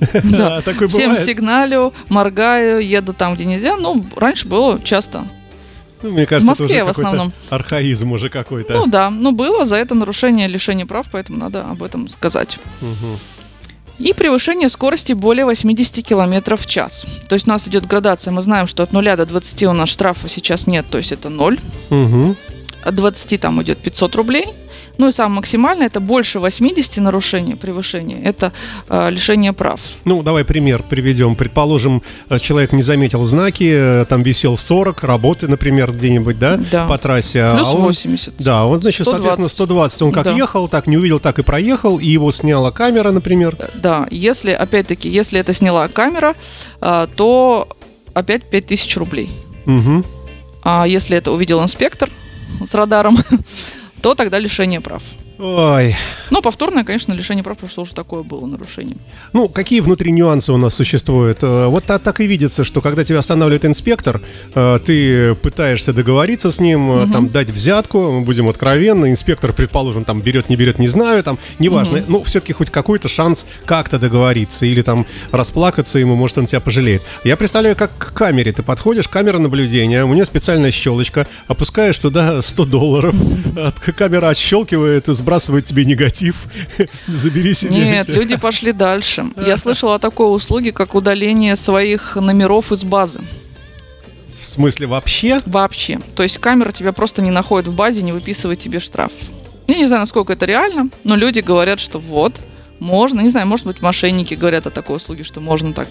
Да, 0.24 0.60
такое 0.62 0.88
Всем 0.88 1.10
бывает. 1.10 1.24
сигналю, 1.26 1.94
моргаю, 2.08 2.86
еду 2.86 3.12
там, 3.14 3.34
где 3.34 3.44
нельзя. 3.44 3.76
Ну, 3.76 4.04
раньше 4.16 4.48
было 4.48 4.80
часто. 4.82 5.24
Ну, 6.02 6.10
Мне 6.10 6.26
кажется, 6.26 6.54
В 6.54 6.58
Москве 6.58 6.84
в 6.84 6.88
основном. 6.88 7.32
архаизм 7.50 8.10
уже 8.10 8.30
какой-то. 8.30 8.74
Ну 8.74 8.86
да, 8.86 9.10
ну 9.10 9.30
было 9.30 9.64
за 9.64 9.76
это 9.76 9.94
нарушение 9.94 10.48
лишения 10.48 10.86
прав, 10.86 11.06
поэтому 11.10 11.38
надо 11.38 11.62
об 11.62 11.84
этом 11.84 12.08
сказать. 12.08 12.58
Мгм. 12.80 13.16
И 13.98 14.12
превышение 14.12 14.68
скорости 14.68 15.14
более 15.14 15.46
80 15.46 16.04
км 16.04 16.56
в 16.56 16.66
час. 16.66 17.06
То 17.28 17.34
есть 17.34 17.46
у 17.46 17.50
нас 17.50 17.66
идет 17.66 17.86
градация. 17.86 18.30
Мы 18.30 18.42
знаем, 18.42 18.66
что 18.66 18.82
от 18.82 18.92
0 18.92 19.16
до 19.16 19.24
20 19.24 19.62
у 19.64 19.72
нас 19.72 19.88
штрафа 19.88 20.28
сейчас 20.28 20.66
нет, 20.66 20.84
то 20.90 20.98
есть 20.98 21.12
это 21.12 21.30
0. 21.30 21.58
Мгм. 21.90 22.36
От 22.84 22.94
20 22.94 23.40
там 23.40 23.62
идет 23.62 23.78
500 23.78 24.14
рублей. 24.14 24.46
Ну 24.98 25.08
и 25.08 25.12
самое 25.12 25.36
максимальное, 25.36 25.86
это 25.86 26.00
больше 26.00 26.38
80 26.40 26.98
нарушений, 26.98 27.54
превышения. 27.54 28.18
Это 28.22 28.52
э, 28.88 29.10
лишение 29.10 29.52
прав. 29.52 29.80
Ну, 30.04 30.22
давай 30.22 30.44
пример 30.44 30.82
приведем. 30.82 31.34
Предположим, 31.36 32.02
э, 32.30 32.38
человек 32.38 32.72
не 32.72 32.82
заметил 32.82 33.24
знаки, 33.24 33.70
э, 33.74 34.04
там 34.08 34.22
висел 34.22 34.56
40, 34.56 35.02
работы, 35.04 35.48
например, 35.48 35.92
где-нибудь, 35.92 36.38
да, 36.38 36.56
Да. 36.70 36.86
по 36.86 36.98
трассе. 36.98 37.52
Плюс 37.54 37.68
а 37.68 37.72
он, 37.72 37.82
80. 37.82 38.34
Да, 38.38 38.64
он, 38.66 38.78
значит, 38.78 39.06
120. 39.06 39.16
соответственно, 39.16 39.48
120. 39.48 40.02
Он 40.02 40.12
как 40.12 40.24
Да. 40.24 40.32
ехал, 40.32 40.68
так 40.68 40.86
не 40.86 40.96
увидел, 40.96 41.20
так 41.20 41.38
и 41.38 41.42
проехал, 41.42 41.98
и 41.98 42.06
его 42.06 42.32
сняла 42.32 42.70
камера, 42.70 43.10
например. 43.10 43.56
Да, 43.74 44.06
если, 44.10 44.52
опять-таки, 44.52 45.08
если 45.08 45.38
это 45.40 45.52
сняла 45.52 45.88
камера, 45.88 46.34
э, 46.80 47.06
то 47.16 47.68
опять 48.14 48.44
5000 48.48 48.96
рублей. 48.96 49.30
Мгм. 49.66 50.04
А 50.62 50.86
если 50.86 51.16
это 51.16 51.32
увидел 51.32 51.62
инспектор 51.62 52.10
с 52.64 52.74
радаром, 52.74 53.18
то 54.06 54.14
тогда 54.14 54.38
лишение 54.38 54.80
прав. 54.80 55.02
Ой, 55.38 55.96
Но 56.30 56.42
повторное, 56.42 56.84
конечно, 56.84 57.12
лишение 57.12 57.42
прав, 57.44 57.56
потому 57.56 57.70
что 57.70 57.82
уже 57.82 57.94
такое 57.94 58.22
было 58.22 58.46
нарушение. 58.46 58.96
Ну, 59.32 59.48
какие 59.48 59.80
внутри 59.80 60.12
нюансы 60.12 60.52
у 60.52 60.56
нас 60.56 60.74
существуют? 60.74 61.38
Э, 61.42 61.66
вот 61.66 61.84
так, 61.84 62.20
и 62.20 62.26
видится, 62.26 62.64
что 62.64 62.80
когда 62.80 63.04
тебя 63.04 63.18
останавливает 63.18 63.64
инспектор, 63.64 64.20
э, 64.54 64.78
ты 64.84 65.34
пытаешься 65.36 65.92
договориться 65.92 66.50
с 66.50 66.60
ним, 66.60 66.90
угу. 66.90 67.12
там, 67.12 67.28
дать 67.28 67.50
взятку, 67.50 68.20
будем 68.20 68.48
откровенны, 68.48 69.10
инспектор, 69.10 69.52
предположим, 69.52 70.04
там, 70.04 70.20
берет, 70.20 70.48
не 70.48 70.56
берет, 70.56 70.78
не 70.78 70.88
знаю, 70.88 71.22
там, 71.22 71.38
неважно, 71.58 71.98
угу. 71.98 72.04
ну, 72.08 72.22
все-таки 72.22 72.52
хоть 72.52 72.70
какой-то 72.70 73.08
шанс 73.08 73.46
как-то 73.64 73.98
договориться 73.98 74.66
или 74.66 74.82
там 74.82 75.06
расплакаться 75.32 75.98
ему, 75.98 76.16
может, 76.16 76.38
он 76.38 76.46
тебя 76.46 76.60
пожалеет. 76.60 77.02
Я 77.24 77.36
представляю, 77.36 77.76
как 77.76 77.96
к 77.98 78.12
камере 78.12 78.52
ты 78.52 78.62
подходишь, 78.62 79.08
камера 79.08 79.38
наблюдения, 79.38 80.04
у 80.04 80.14
нее 80.14 80.24
специальная 80.24 80.70
щелочка, 80.70 81.26
опускаешь 81.48 81.98
туда 81.98 82.42
100 82.42 82.64
долларов, 82.64 83.14
камера 83.96 84.28
отщелкивает, 84.28 85.06
сбрасывает 85.06 85.64
тебе 85.64 85.84
негатив, 85.84 86.15
забери 87.06 87.54
себе. 87.54 87.72
Нет, 87.72 88.08
люди 88.08 88.36
пошли 88.36 88.72
дальше. 88.72 89.26
Я 89.36 89.56
слышала 89.56 89.96
о 89.96 89.98
такой 89.98 90.34
услуге, 90.34 90.72
как 90.72 90.94
удаление 90.94 91.56
своих 91.56 92.16
номеров 92.16 92.72
из 92.72 92.84
базы. 92.84 93.20
В 94.40 94.46
смысле 94.46 94.86
вообще? 94.86 95.38
Вообще. 95.46 95.98
То 96.14 96.22
есть 96.22 96.38
камера 96.38 96.70
тебя 96.70 96.92
просто 96.92 97.22
не 97.22 97.30
находит 97.30 97.68
в 97.68 97.74
базе, 97.74 98.02
не 98.02 98.12
выписывает 98.12 98.58
тебе 98.58 98.80
штраф. 98.80 99.12
Я 99.66 99.76
не 99.76 99.86
знаю, 99.86 100.00
насколько 100.00 100.32
это 100.32 100.46
реально, 100.46 100.88
но 101.02 101.16
люди 101.16 101.40
говорят, 101.40 101.80
что 101.80 101.98
вот, 101.98 102.40
можно, 102.78 103.20
не 103.20 103.30
знаю, 103.30 103.46
может 103.46 103.66
быть, 103.66 103.82
мошенники 103.82 104.34
говорят 104.34 104.66
о 104.66 104.70
такой 104.70 104.96
услуге, 104.96 105.24
что 105.24 105.40
можно 105.40 105.72
так 105.72 105.88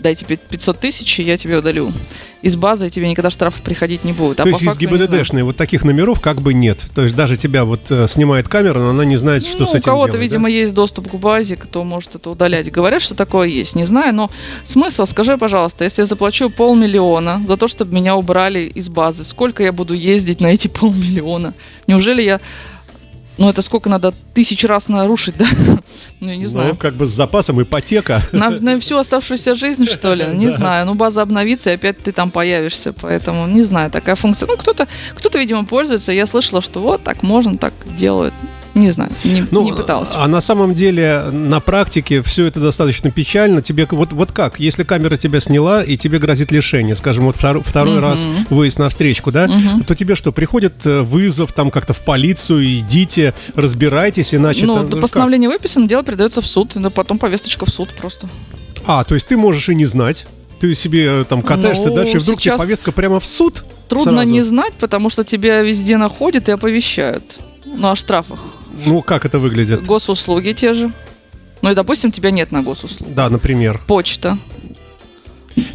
дайте 0.00 0.24
500 0.24 0.78
тысяч, 0.78 1.20
и 1.20 1.22
я 1.22 1.36
тебе 1.36 1.58
удалю. 1.58 1.92
Из 2.40 2.54
базы 2.54 2.86
и 2.86 2.90
тебе 2.90 3.10
никогда 3.10 3.30
штраф 3.30 3.56
приходить 3.56 4.04
не 4.04 4.12
будет. 4.12 4.38
А 4.38 4.44
То 4.44 4.48
есть 4.48 4.62
из 4.62 4.76
ГИБДДшной 4.78 5.42
вот 5.42 5.56
таких 5.56 5.84
номеров 5.84 6.20
как 6.20 6.40
бы 6.40 6.54
нет. 6.54 6.78
То 6.94 7.02
есть 7.02 7.16
даже 7.16 7.36
тебя 7.36 7.64
вот 7.64 7.80
э, 7.90 8.06
снимает 8.08 8.48
камера, 8.48 8.78
но 8.78 8.90
она 8.90 9.04
не 9.04 9.16
знает, 9.16 9.44
что 9.44 9.60
ну, 9.60 9.66
с 9.66 9.70
этим 9.70 9.80
У 9.80 9.82
кого-то, 9.82 10.12
делать, 10.12 10.22
видимо, 10.22 10.44
да? 10.44 10.48
есть 10.50 10.72
доступ 10.72 11.10
к 11.10 11.14
базе, 11.16 11.56
кто 11.56 11.82
может 11.82 12.14
это 12.14 12.30
удалять. 12.30 12.70
Говорят, 12.70 13.02
что 13.02 13.16
такое 13.16 13.48
есть, 13.48 13.74
не 13.74 13.84
знаю, 13.86 14.14
но 14.14 14.30
смысл, 14.62 15.04
скажи, 15.06 15.36
пожалуйста, 15.36 15.82
если 15.82 16.02
я 16.02 16.06
заплачу 16.06 16.48
полмиллиона 16.48 17.42
за 17.46 17.56
то, 17.56 17.66
чтобы 17.66 17.94
меня 17.94 18.14
убрали 18.14 18.70
из 18.72 18.88
базы, 18.88 19.24
сколько 19.24 19.64
я 19.64 19.72
буду 19.72 19.94
ездить 19.94 20.40
на 20.40 20.46
эти 20.46 20.68
полмиллиона? 20.68 21.54
Неужели 21.88 22.22
я 22.22 22.40
ну, 23.38 23.48
это 23.48 23.62
сколько 23.62 23.88
надо 23.88 24.12
тысяч 24.34 24.64
раз 24.64 24.88
нарушить, 24.88 25.36
да? 25.36 25.46
Ну, 26.20 26.30
я 26.30 26.36
не 26.36 26.46
знаю. 26.46 26.70
Ну, 26.70 26.76
как 26.76 26.94
бы 26.94 27.06
с 27.06 27.10
запасом 27.10 27.62
ипотека. 27.62 28.22
На, 28.32 28.50
на 28.50 28.80
всю 28.80 28.96
оставшуюся 28.98 29.54
жизнь, 29.54 29.86
что 29.90 30.14
ли? 30.14 30.26
Не 30.34 30.50
знаю. 30.50 30.84
Ну, 30.84 30.94
база 30.96 31.22
обновится, 31.22 31.70
и 31.70 31.74
опять 31.74 31.98
ты 31.98 32.10
там 32.10 32.32
появишься. 32.32 32.92
Поэтому, 32.92 33.46
не 33.46 33.62
знаю, 33.62 33.90
такая 33.90 34.16
функция. 34.16 34.48
Ну, 34.48 34.56
кто-то, 34.56 34.88
кто-то, 35.14 35.38
видимо, 35.38 35.64
пользуется. 35.64 36.10
Я 36.10 36.26
слышала, 36.26 36.60
что 36.60 36.80
вот 36.80 37.04
так 37.04 37.22
можно, 37.22 37.56
так 37.56 37.72
делают. 37.96 38.34
Не 38.78 38.90
знаю, 38.90 39.10
не, 39.24 39.46
ну, 39.50 39.64
не 39.64 39.72
пыталась. 39.72 40.10
А 40.14 40.26
на 40.28 40.40
самом 40.40 40.74
деле, 40.74 41.24
на 41.32 41.60
практике 41.60 42.22
все 42.22 42.46
это 42.46 42.60
достаточно 42.60 43.10
печально. 43.10 43.60
Тебе 43.60 43.86
вот, 43.90 44.12
вот 44.12 44.32
как, 44.32 44.60
если 44.60 44.84
камера 44.84 45.16
тебя 45.16 45.40
сняла 45.40 45.82
и 45.82 45.96
тебе 45.96 46.18
грозит 46.18 46.52
лишение, 46.52 46.94
скажем, 46.96 47.24
вот 47.24 47.36
втор, 47.36 47.60
второй 47.62 47.98
угу. 47.98 48.02
раз 48.02 48.26
выезд 48.50 48.78
на 48.78 48.88
встречку, 48.88 49.32
да, 49.32 49.44
угу. 49.44 49.82
то 49.84 49.94
тебе 49.94 50.14
что, 50.14 50.32
приходит 50.32 50.74
э, 50.84 51.00
вызов 51.00 51.52
там 51.52 51.70
как-то 51.70 51.92
в 51.92 52.04
полицию, 52.04 52.78
идите, 52.78 53.34
разбирайтесь, 53.54 54.34
иначе... 54.34 54.66
Ну, 54.66 54.74
там, 54.74 54.90
до 54.90 54.96
постановления 54.98 55.48
выписано, 55.48 55.88
дело 55.88 56.04
передается 56.04 56.40
в 56.40 56.46
суд, 56.46 56.76
но 56.76 56.90
потом 56.90 57.18
повесточка 57.18 57.66
в 57.66 57.70
суд 57.70 57.90
просто. 57.90 58.28
А, 58.86 59.04
то 59.04 59.14
есть 59.14 59.26
ты 59.26 59.36
можешь 59.36 59.68
и 59.68 59.74
не 59.74 59.86
знать, 59.86 60.26
ты 60.60 60.74
себе 60.74 61.20
э, 61.20 61.24
там 61.24 61.42
катаешься 61.42 61.88
ну, 61.88 61.96
дальше, 61.96 62.18
и 62.18 62.20
вдруг 62.20 62.40
тебе 62.40 62.56
повестка 62.56 62.92
прямо 62.92 63.20
в 63.20 63.26
суд? 63.26 63.64
Трудно 63.88 64.12
сразу. 64.12 64.28
не 64.28 64.42
знать, 64.42 64.74
потому 64.74 65.08
что 65.10 65.24
тебя 65.24 65.62
везде 65.62 65.96
находят 65.96 66.48
и 66.48 66.52
оповещают. 66.52 67.38
Ну, 67.64 67.90
о 67.90 67.96
штрафах. 67.96 68.40
Ну, 68.86 69.02
как 69.02 69.24
это 69.24 69.38
выглядит? 69.38 69.84
Госуслуги 69.84 70.52
те 70.52 70.74
же. 70.74 70.90
Ну 71.62 71.70
и, 71.70 71.74
допустим, 71.74 72.10
тебя 72.10 72.30
нет 72.30 72.52
на 72.52 72.62
госуслугах. 72.62 73.14
Да, 73.14 73.28
например. 73.28 73.80
Почта. 73.86 74.38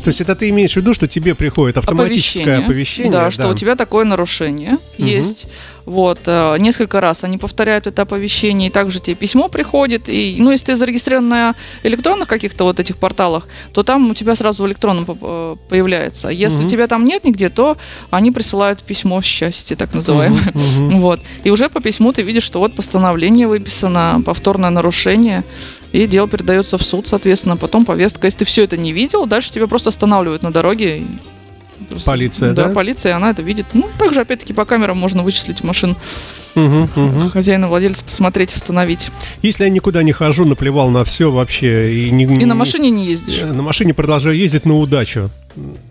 То 0.04 0.08
есть 0.08 0.22
это 0.22 0.36
ты 0.36 0.50
имеешь 0.50 0.74
в 0.74 0.76
виду, 0.78 0.94
что 0.94 1.08
тебе 1.08 1.36
приходит 1.36 1.78
автоматическое 1.78 2.60
оповещение? 2.60 2.66
оповещение 2.66 3.12
да, 3.12 3.26
да, 3.26 3.32
что 3.32 3.50
у 3.50 3.54
тебя 3.54 3.76
такое 3.76 4.06
нарушение 4.06 4.74
угу. 4.98 5.06
есть. 5.06 5.48
Вот, 5.86 6.20
э, 6.26 6.58
несколько 6.60 7.02
раз 7.02 7.24
они 7.24 7.38
повторяют 7.38 7.88
это 7.88 8.04
оповещение, 8.04 8.70
и 8.70 8.72
также 8.72 9.00
тебе 9.00 9.16
письмо 9.16 9.50
приходит. 9.50 10.08
И, 10.08 10.38
ну, 10.40 10.52
если 10.52 10.68
ты 10.68 10.76
зарегистрирован 10.76 11.28
на 11.28 11.56
электронных 11.84 12.28
каких-то 12.28 12.64
вот 12.64 12.80
этих 12.80 12.98
порталах, 12.98 13.48
то 13.74 13.84
там 13.84 14.12
у 14.12 14.14
тебя 14.14 14.36
сразу 14.36 14.64
в 14.64 14.68
электронном 14.68 15.06
э, 15.08 15.56
появляется. 15.70 16.30
Если 16.30 16.62
угу. 16.62 16.70
тебя 16.70 16.88
там 16.88 17.06
нет 17.06 17.24
нигде, 17.26 17.50
то 17.50 17.78
они 18.12 18.32
присылают 18.32 18.82
письмо 18.82 19.22
счастья, 19.22 19.76
так 19.76 19.94
называемое. 19.94 20.52
Угу, 20.54 20.86
угу. 20.86 20.98
Вот. 21.04 21.20
И 21.44 21.52
уже 21.52 21.70
по 21.70 21.82
письму 21.82 22.14
ты 22.14 22.22
видишь, 22.22 22.44
что 22.44 22.60
вот 22.60 22.76
постановление 22.76 23.48
выписано, 23.48 24.22
повторное 24.26 24.70
нарушение, 24.70 25.44
и 25.92 26.08
дело 26.08 26.28
передается 26.28 26.78
в 26.78 26.84
суд, 26.84 27.08
соответственно, 27.08 27.58
потом 27.58 27.86
повестка. 27.86 28.28
Если 28.28 28.40
ты 28.40 28.46
все 28.46 28.64
это 28.64 28.78
не 28.78 28.94
видел, 28.94 29.26
дальше 29.26 29.52
тебя 29.52 29.68
просто 29.68 29.90
останавливают 29.90 30.44
на 30.44 30.52
дороге 30.52 31.04
Полиция, 32.06 32.54
да? 32.54 32.68
Да, 32.68 32.74
полиция, 32.74 33.16
она 33.16 33.32
это 33.32 33.42
видит. 33.42 33.66
Ну, 33.74 33.90
также, 33.98 34.22
опять-таки, 34.22 34.54
по 34.54 34.66
камерам 34.66 34.98
можно 34.98 35.24
вычислить 35.24 35.64
машин 35.64 35.96
угу, 36.56 36.90
угу. 36.96 37.30
хозяина, 37.30 37.68
владельца, 37.68 38.04
посмотреть, 38.04 38.54
остановить. 38.54 39.10
Если 39.42 39.64
я 39.64 39.70
никуда 39.70 40.04
не 40.04 40.12
хожу, 40.12 40.46
наплевал 40.46 40.90
на 40.90 41.04
все 41.04 41.32
вообще. 41.32 41.94
И, 41.94 42.12
не, 42.12 42.24
и 42.24 42.46
на 42.46 42.56
машине 42.56 42.90
не 42.90 43.06
ездишь. 43.06 43.42
На 43.42 43.62
машине 43.62 43.94
продолжаю 43.94 44.36
ездить 44.36 44.66
на 44.66 44.78
удачу. 44.78 45.30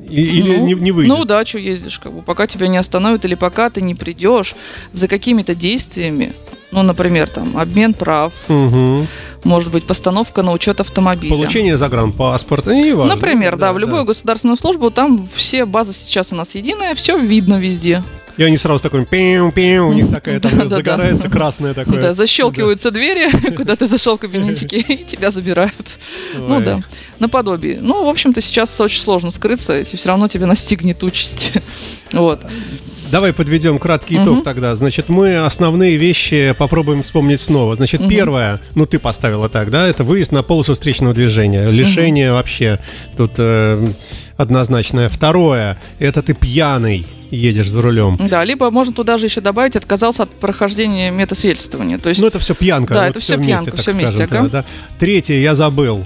Или 0.09 0.57
ну, 0.57 0.67
не, 0.67 0.75
не 0.75 0.93
выйдет? 0.93 1.13
На 1.13 1.21
удачу 1.21 1.59
ездишь, 1.59 1.99
как 1.99 2.13
бы, 2.13 2.23
пока 2.23 2.47
тебя 2.47 2.67
не 2.69 2.77
остановят 2.77 3.25
или 3.25 3.35
пока 3.35 3.71
ты 3.71 3.81
не 3.81 3.95
придешь 3.95 4.55
за 4.93 5.07
какими-то 5.09 5.55
действиями, 5.55 6.33
ну, 6.73 6.83
например, 6.83 7.29
там, 7.29 7.57
обмен 7.57 7.95
прав, 7.95 8.33
угу. 8.49 9.07
Может 9.45 9.73
быть, 9.73 9.85
постановка 9.85 10.43
на 10.43 10.53
учет 10.53 10.81
автомобиля. 10.81 11.35
Получение 11.35 11.77
загранпаспорта, 11.77 12.75
не 12.75 12.93
важно. 12.93 13.15
Например, 13.15 13.57
да, 13.57 13.69
да 13.69 13.73
в 13.73 13.79
любую 13.79 14.03
да. 14.03 14.07
государственную 14.09 14.57
службу, 14.57 14.91
там 14.91 15.27
все 15.35 15.65
базы 15.65 15.93
сейчас 15.93 16.33
у 16.33 16.37
нас 16.37 16.55
единая, 16.55 16.95
все 16.95 17.19
видно 17.19 17.59
везде. 17.59 18.03
И 18.37 18.43
они 18.43 18.57
сразу 18.57 18.83
такой 18.83 19.05
пиу 19.05 19.53
пиу 19.53 19.89
у 19.89 19.93
них 19.93 20.11
такая 20.11 20.41
там 20.41 20.69
загорается 20.69 21.29
красная 21.29 21.75
такое. 21.75 22.01
Да, 22.01 22.15
защелкиваются 22.15 22.91
двери, 22.91 23.31
куда 23.57 23.77
ты 23.77 23.87
зашел 23.87 24.17
в 24.17 24.21
кабинетике, 24.21 24.79
и 24.79 25.05
тебя 25.05 25.31
забирают. 25.31 25.99
Ну 26.35 26.61
да, 26.61 26.81
наподобие. 27.19 27.79
Ну, 27.81 28.05
в 28.05 28.09
общем-то, 28.09 28.41
сейчас 28.41 28.81
очень 28.81 29.03
сложно 29.03 29.31
скрыться, 29.31 29.79
и 29.79 29.85
все 29.85 30.09
равно 30.09 30.29
тебя 30.29 30.47
настигнет 30.47 31.03
участь. 31.03 31.53
Вот. 32.13 32.43
Давай 33.13 33.35
подведем 33.35 33.79
краткий 33.79 34.15
итог 34.15 34.39
угу. 34.39 34.41
тогда. 34.41 34.75
Значит, 34.75 35.11
мы 35.11 35.45
основные 35.45 35.97
вещи 35.97 36.55
попробуем 36.59 37.03
вспомнить 37.03 37.41
снова. 37.41 37.77
Значит, 37.77 38.01
угу. 38.01 38.09
первое, 38.09 38.59
ну 38.75 38.87
ты 38.87 38.99
поставила 38.99 39.51
так, 39.51 39.71
да, 39.71 39.87
это 39.87 40.03
выезд 40.03 40.33
на 40.33 40.43
полосу 40.43 40.75
встречного 40.75 41.13
движения. 41.13 41.69
Лишение 41.69 42.31
угу. 42.31 42.37
вообще 42.37 42.79
тут 43.17 43.33
э, 43.37 43.87
однозначное. 44.43 45.09
Второе, 45.09 45.79
это 45.99 46.23
ты 46.23 46.35
пьяный 46.35 47.07
едешь 47.31 47.71
за 47.71 47.81
рулем. 47.81 48.19
Да, 48.29 48.45
либо 48.45 48.71
можно 48.71 48.93
туда 48.93 49.17
же 49.17 49.27
еще 49.27 49.41
добавить, 49.41 49.77
отказался 49.77 50.25
от 50.25 50.31
прохождения 50.31 51.11
метасвидетельствования. 51.11 51.99
То 51.99 52.11
есть, 52.11 52.21
ну, 52.21 52.27
это 52.27 52.39
все 52.39 52.55
пьянка. 52.55 52.95
Да, 52.95 53.01
вот 53.03 53.11
это 53.11 53.21
все, 53.21 53.35
все 53.35 53.43
пьянка, 53.43 53.77
все 53.77 53.93
вместе. 53.93 54.25
Ага. 54.25 54.49
Да. 54.49 54.65
Третье, 54.99 55.37
я 55.37 55.55
забыл 55.55 56.05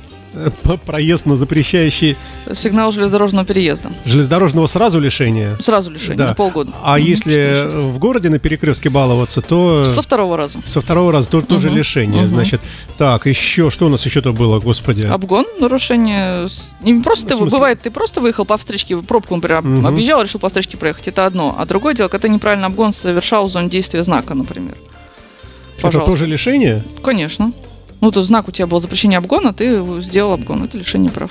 проезд 0.85 1.27
на 1.27 1.37
запрещающий... 1.37 2.17
Сигнал 2.53 2.93
железнодорожного 2.93 3.45
переезда. 3.45 3.91
Железнодорожного 4.05 4.67
сразу 4.67 5.01
лишения? 5.01 5.57
Сразу 5.61 5.91
лишения, 5.91 6.17
да. 6.17 6.29
на 6.29 6.35
полгода. 6.35 6.73
А 6.83 6.95
угу, 6.95 7.03
если 7.03 7.69
в 7.71 7.99
городе 7.99 8.29
на 8.29 8.39
перекрестке 8.39 8.89
баловаться, 8.89 9.41
то... 9.41 9.85
Со 9.85 10.03
второго 10.03 10.37
раза. 10.37 10.61
Со 10.67 10.81
второго 10.81 11.13
раза 11.13 11.29
то, 11.29 11.39
угу. 11.39 11.47
тоже 11.47 11.71
лишение. 11.71 12.23
Угу. 12.23 12.29
Значит, 12.29 12.61
так, 12.99 13.27
еще, 13.27 13.71
что 13.71 13.87
у 13.87 13.89
нас 13.89 14.05
еще-то 14.07 14.33
было, 14.33 14.61
господи? 14.61 15.07
Обгон, 15.07 15.47
нарушение... 15.61 16.49
Не 16.83 17.03
просто 17.03 17.29
ты, 17.29 17.37
бывает, 17.37 17.81
ты 17.83 17.91
просто 17.91 18.21
выехал 18.21 18.45
по 18.45 18.57
встречке, 18.57 18.97
пробку, 18.99 19.35
например, 19.37 19.61
угу. 19.61 19.87
объезжал, 19.87 20.23
решил 20.23 20.41
по 20.41 20.49
встречке 20.49 20.77
проехать, 20.77 21.09
это 21.09 21.27
одно. 21.27 21.55
А 21.59 21.67
другое 21.67 21.95
дело, 21.95 22.09
когда 22.09 22.29
ты 22.29 22.33
неправильно 22.33 22.67
обгон 22.67 22.93
совершал 22.93 23.49
в 23.49 23.51
зоне 23.51 23.69
действия 23.69 24.03
знака, 24.05 24.35
например. 24.35 24.77
Пожалуйста. 25.77 25.99
Это 25.99 26.07
тоже 26.11 26.27
лишение? 26.27 26.85
Конечно. 27.03 27.53
Ну, 28.01 28.11
то 28.11 28.23
знак 28.23 28.49
у 28.49 28.51
тебя 28.51 28.67
был 28.67 28.81
запрещение 28.81 29.19
обгона, 29.19 29.53
ты 29.53 29.83
сделал 30.03 30.33
обгон. 30.33 30.65
Это 30.65 30.79
лишение 30.79 31.11
прав. 31.11 31.31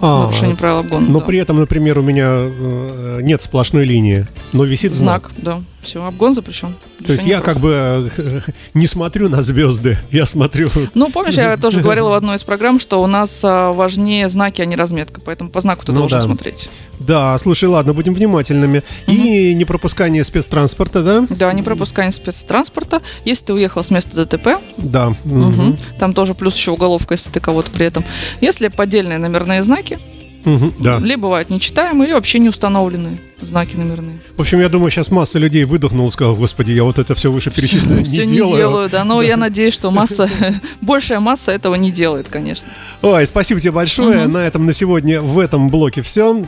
А, 0.00 0.26
нарушение 0.26 0.56
правил 0.56 0.78
обгона. 0.78 1.06
Но 1.08 1.20
да. 1.20 1.24
при 1.24 1.38
этом, 1.38 1.56
например, 1.56 1.98
у 1.98 2.02
меня 2.02 2.28
э, 2.28 3.20
нет 3.22 3.40
сплошной 3.42 3.84
линии, 3.84 4.26
но 4.52 4.64
висит 4.64 4.94
знак. 4.94 5.30
Знак, 5.30 5.60
да. 5.60 5.62
Все, 5.82 6.04
обгон 6.04 6.34
запрещен. 6.34 6.74
То 7.06 7.12
есть 7.12 7.26
я 7.26 7.40
как 7.40 7.58
бы 7.58 8.10
э, 8.16 8.40
не 8.74 8.86
смотрю 8.86 9.28
на 9.28 9.42
звезды, 9.42 9.98
я 10.10 10.26
смотрю... 10.26 10.70
Ну, 10.94 11.10
помнишь, 11.10 11.34
я 11.34 11.56
тоже 11.58 11.80
говорила 11.80 12.08
в 12.08 12.14
одной 12.14 12.36
из 12.36 12.42
программ, 12.42 12.80
что 12.80 13.02
у 13.02 13.06
нас 13.06 13.42
а, 13.44 13.72
важнее 13.72 14.28
знаки, 14.28 14.62
а 14.62 14.64
не 14.64 14.76
разметка, 14.76 15.20
поэтому 15.20 15.50
по 15.50 15.60
знаку 15.60 15.84
ты 15.84 15.92
ну, 15.92 16.00
должен 16.00 16.18
да. 16.18 16.24
смотреть. 16.24 16.70
Да, 16.98 17.36
слушай, 17.38 17.68
ладно, 17.68 17.92
будем 17.92 18.14
внимательными. 18.14 18.82
Угу. 19.06 19.16
И 19.16 19.54
не 19.54 19.64
пропускание 19.64 20.24
спецтранспорта, 20.24 21.02
да? 21.02 21.26
Да, 21.28 21.52
не 21.52 21.62
пропускание 21.62 22.12
спецтранспорта. 22.12 23.02
Если 23.24 23.46
ты 23.46 23.54
уехал 23.54 23.82
с 23.82 23.90
места 23.90 24.24
ДТП, 24.24 24.60
да. 24.76 25.08
Угу. 25.24 25.76
Там 25.98 26.14
тоже 26.14 26.34
плюс 26.34 26.54
еще 26.56 26.70
уголовка, 26.70 27.14
если 27.14 27.30
ты 27.30 27.40
кого-то 27.40 27.70
при 27.70 27.86
этом. 27.86 28.04
Если 28.40 28.68
поддельные 28.68 29.18
номерные 29.18 29.62
знаки, 29.62 29.98
Мгм, 30.44 30.74
да. 30.78 30.98
Либо 30.98 31.22
бывают 31.22 31.50
нечитаемые, 31.50 32.08
или 32.08 32.14
вообще 32.14 32.38
не 32.38 32.48
установленные 32.48 33.18
знаки 33.40 33.76
номерные. 33.76 34.18
В 34.36 34.40
общем, 34.40 34.60
я 34.60 34.68
думаю, 34.68 34.90
сейчас 34.90 35.10
масса 35.10 35.38
людей 35.38 35.64
выдохнула 35.64 36.08
и 36.08 36.10
сказала, 36.10 36.34
господи, 36.34 36.72
я 36.72 36.84
вот 36.84 36.98
это 36.98 37.14
все 37.14 37.30
выше 37.30 37.50
перечисленное 37.50 38.04
Все 38.04 38.24
не 38.24 38.32
не 38.32 38.36
делаю. 38.38 38.56
делаю, 38.56 38.88
да. 38.90 39.04
Но 39.04 39.20
я 39.22 39.36
надеюсь, 39.36 39.74
что 39.74 39.90
масса, 39.90 40.28
большая 40.80 41.20
масса 41.20 41.52
этого 41.52 41.74
не 41.74 41.90
делает, 41.90 42.28
конечно. 42.28 42.68
Ой, 43.02 43.26
спасибо 43.26 43.60
тебе 43.60 43.72
большое. 43.72 44.26
На 44.26 44.38
этом 44.46 44.64
на 44.66 44.72
сегодня 44.72 45.20
в 45.20 45.38
этом 45.38 45.68
блоке 45.68 46.02
все. 46.02 46.42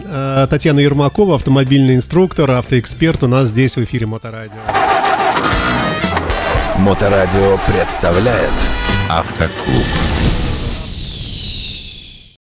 Татьяна 0.49 0.81
Ермакова, 0.81 1.35
автомобильный 1.37 1.97
инструктор, 1.97 2.51
автоэксперт 2.51 3.23
у 3.25 3.29
нас 3.29 3.49
здесь 3.49 3.77
в 3.77 3.85
эфире 3.85 4.07
Моторадио. 4.07 4.57
Моторадио 6.79 7.59
представляет 7.67 8.51
Автоклуб. 9.09 9.85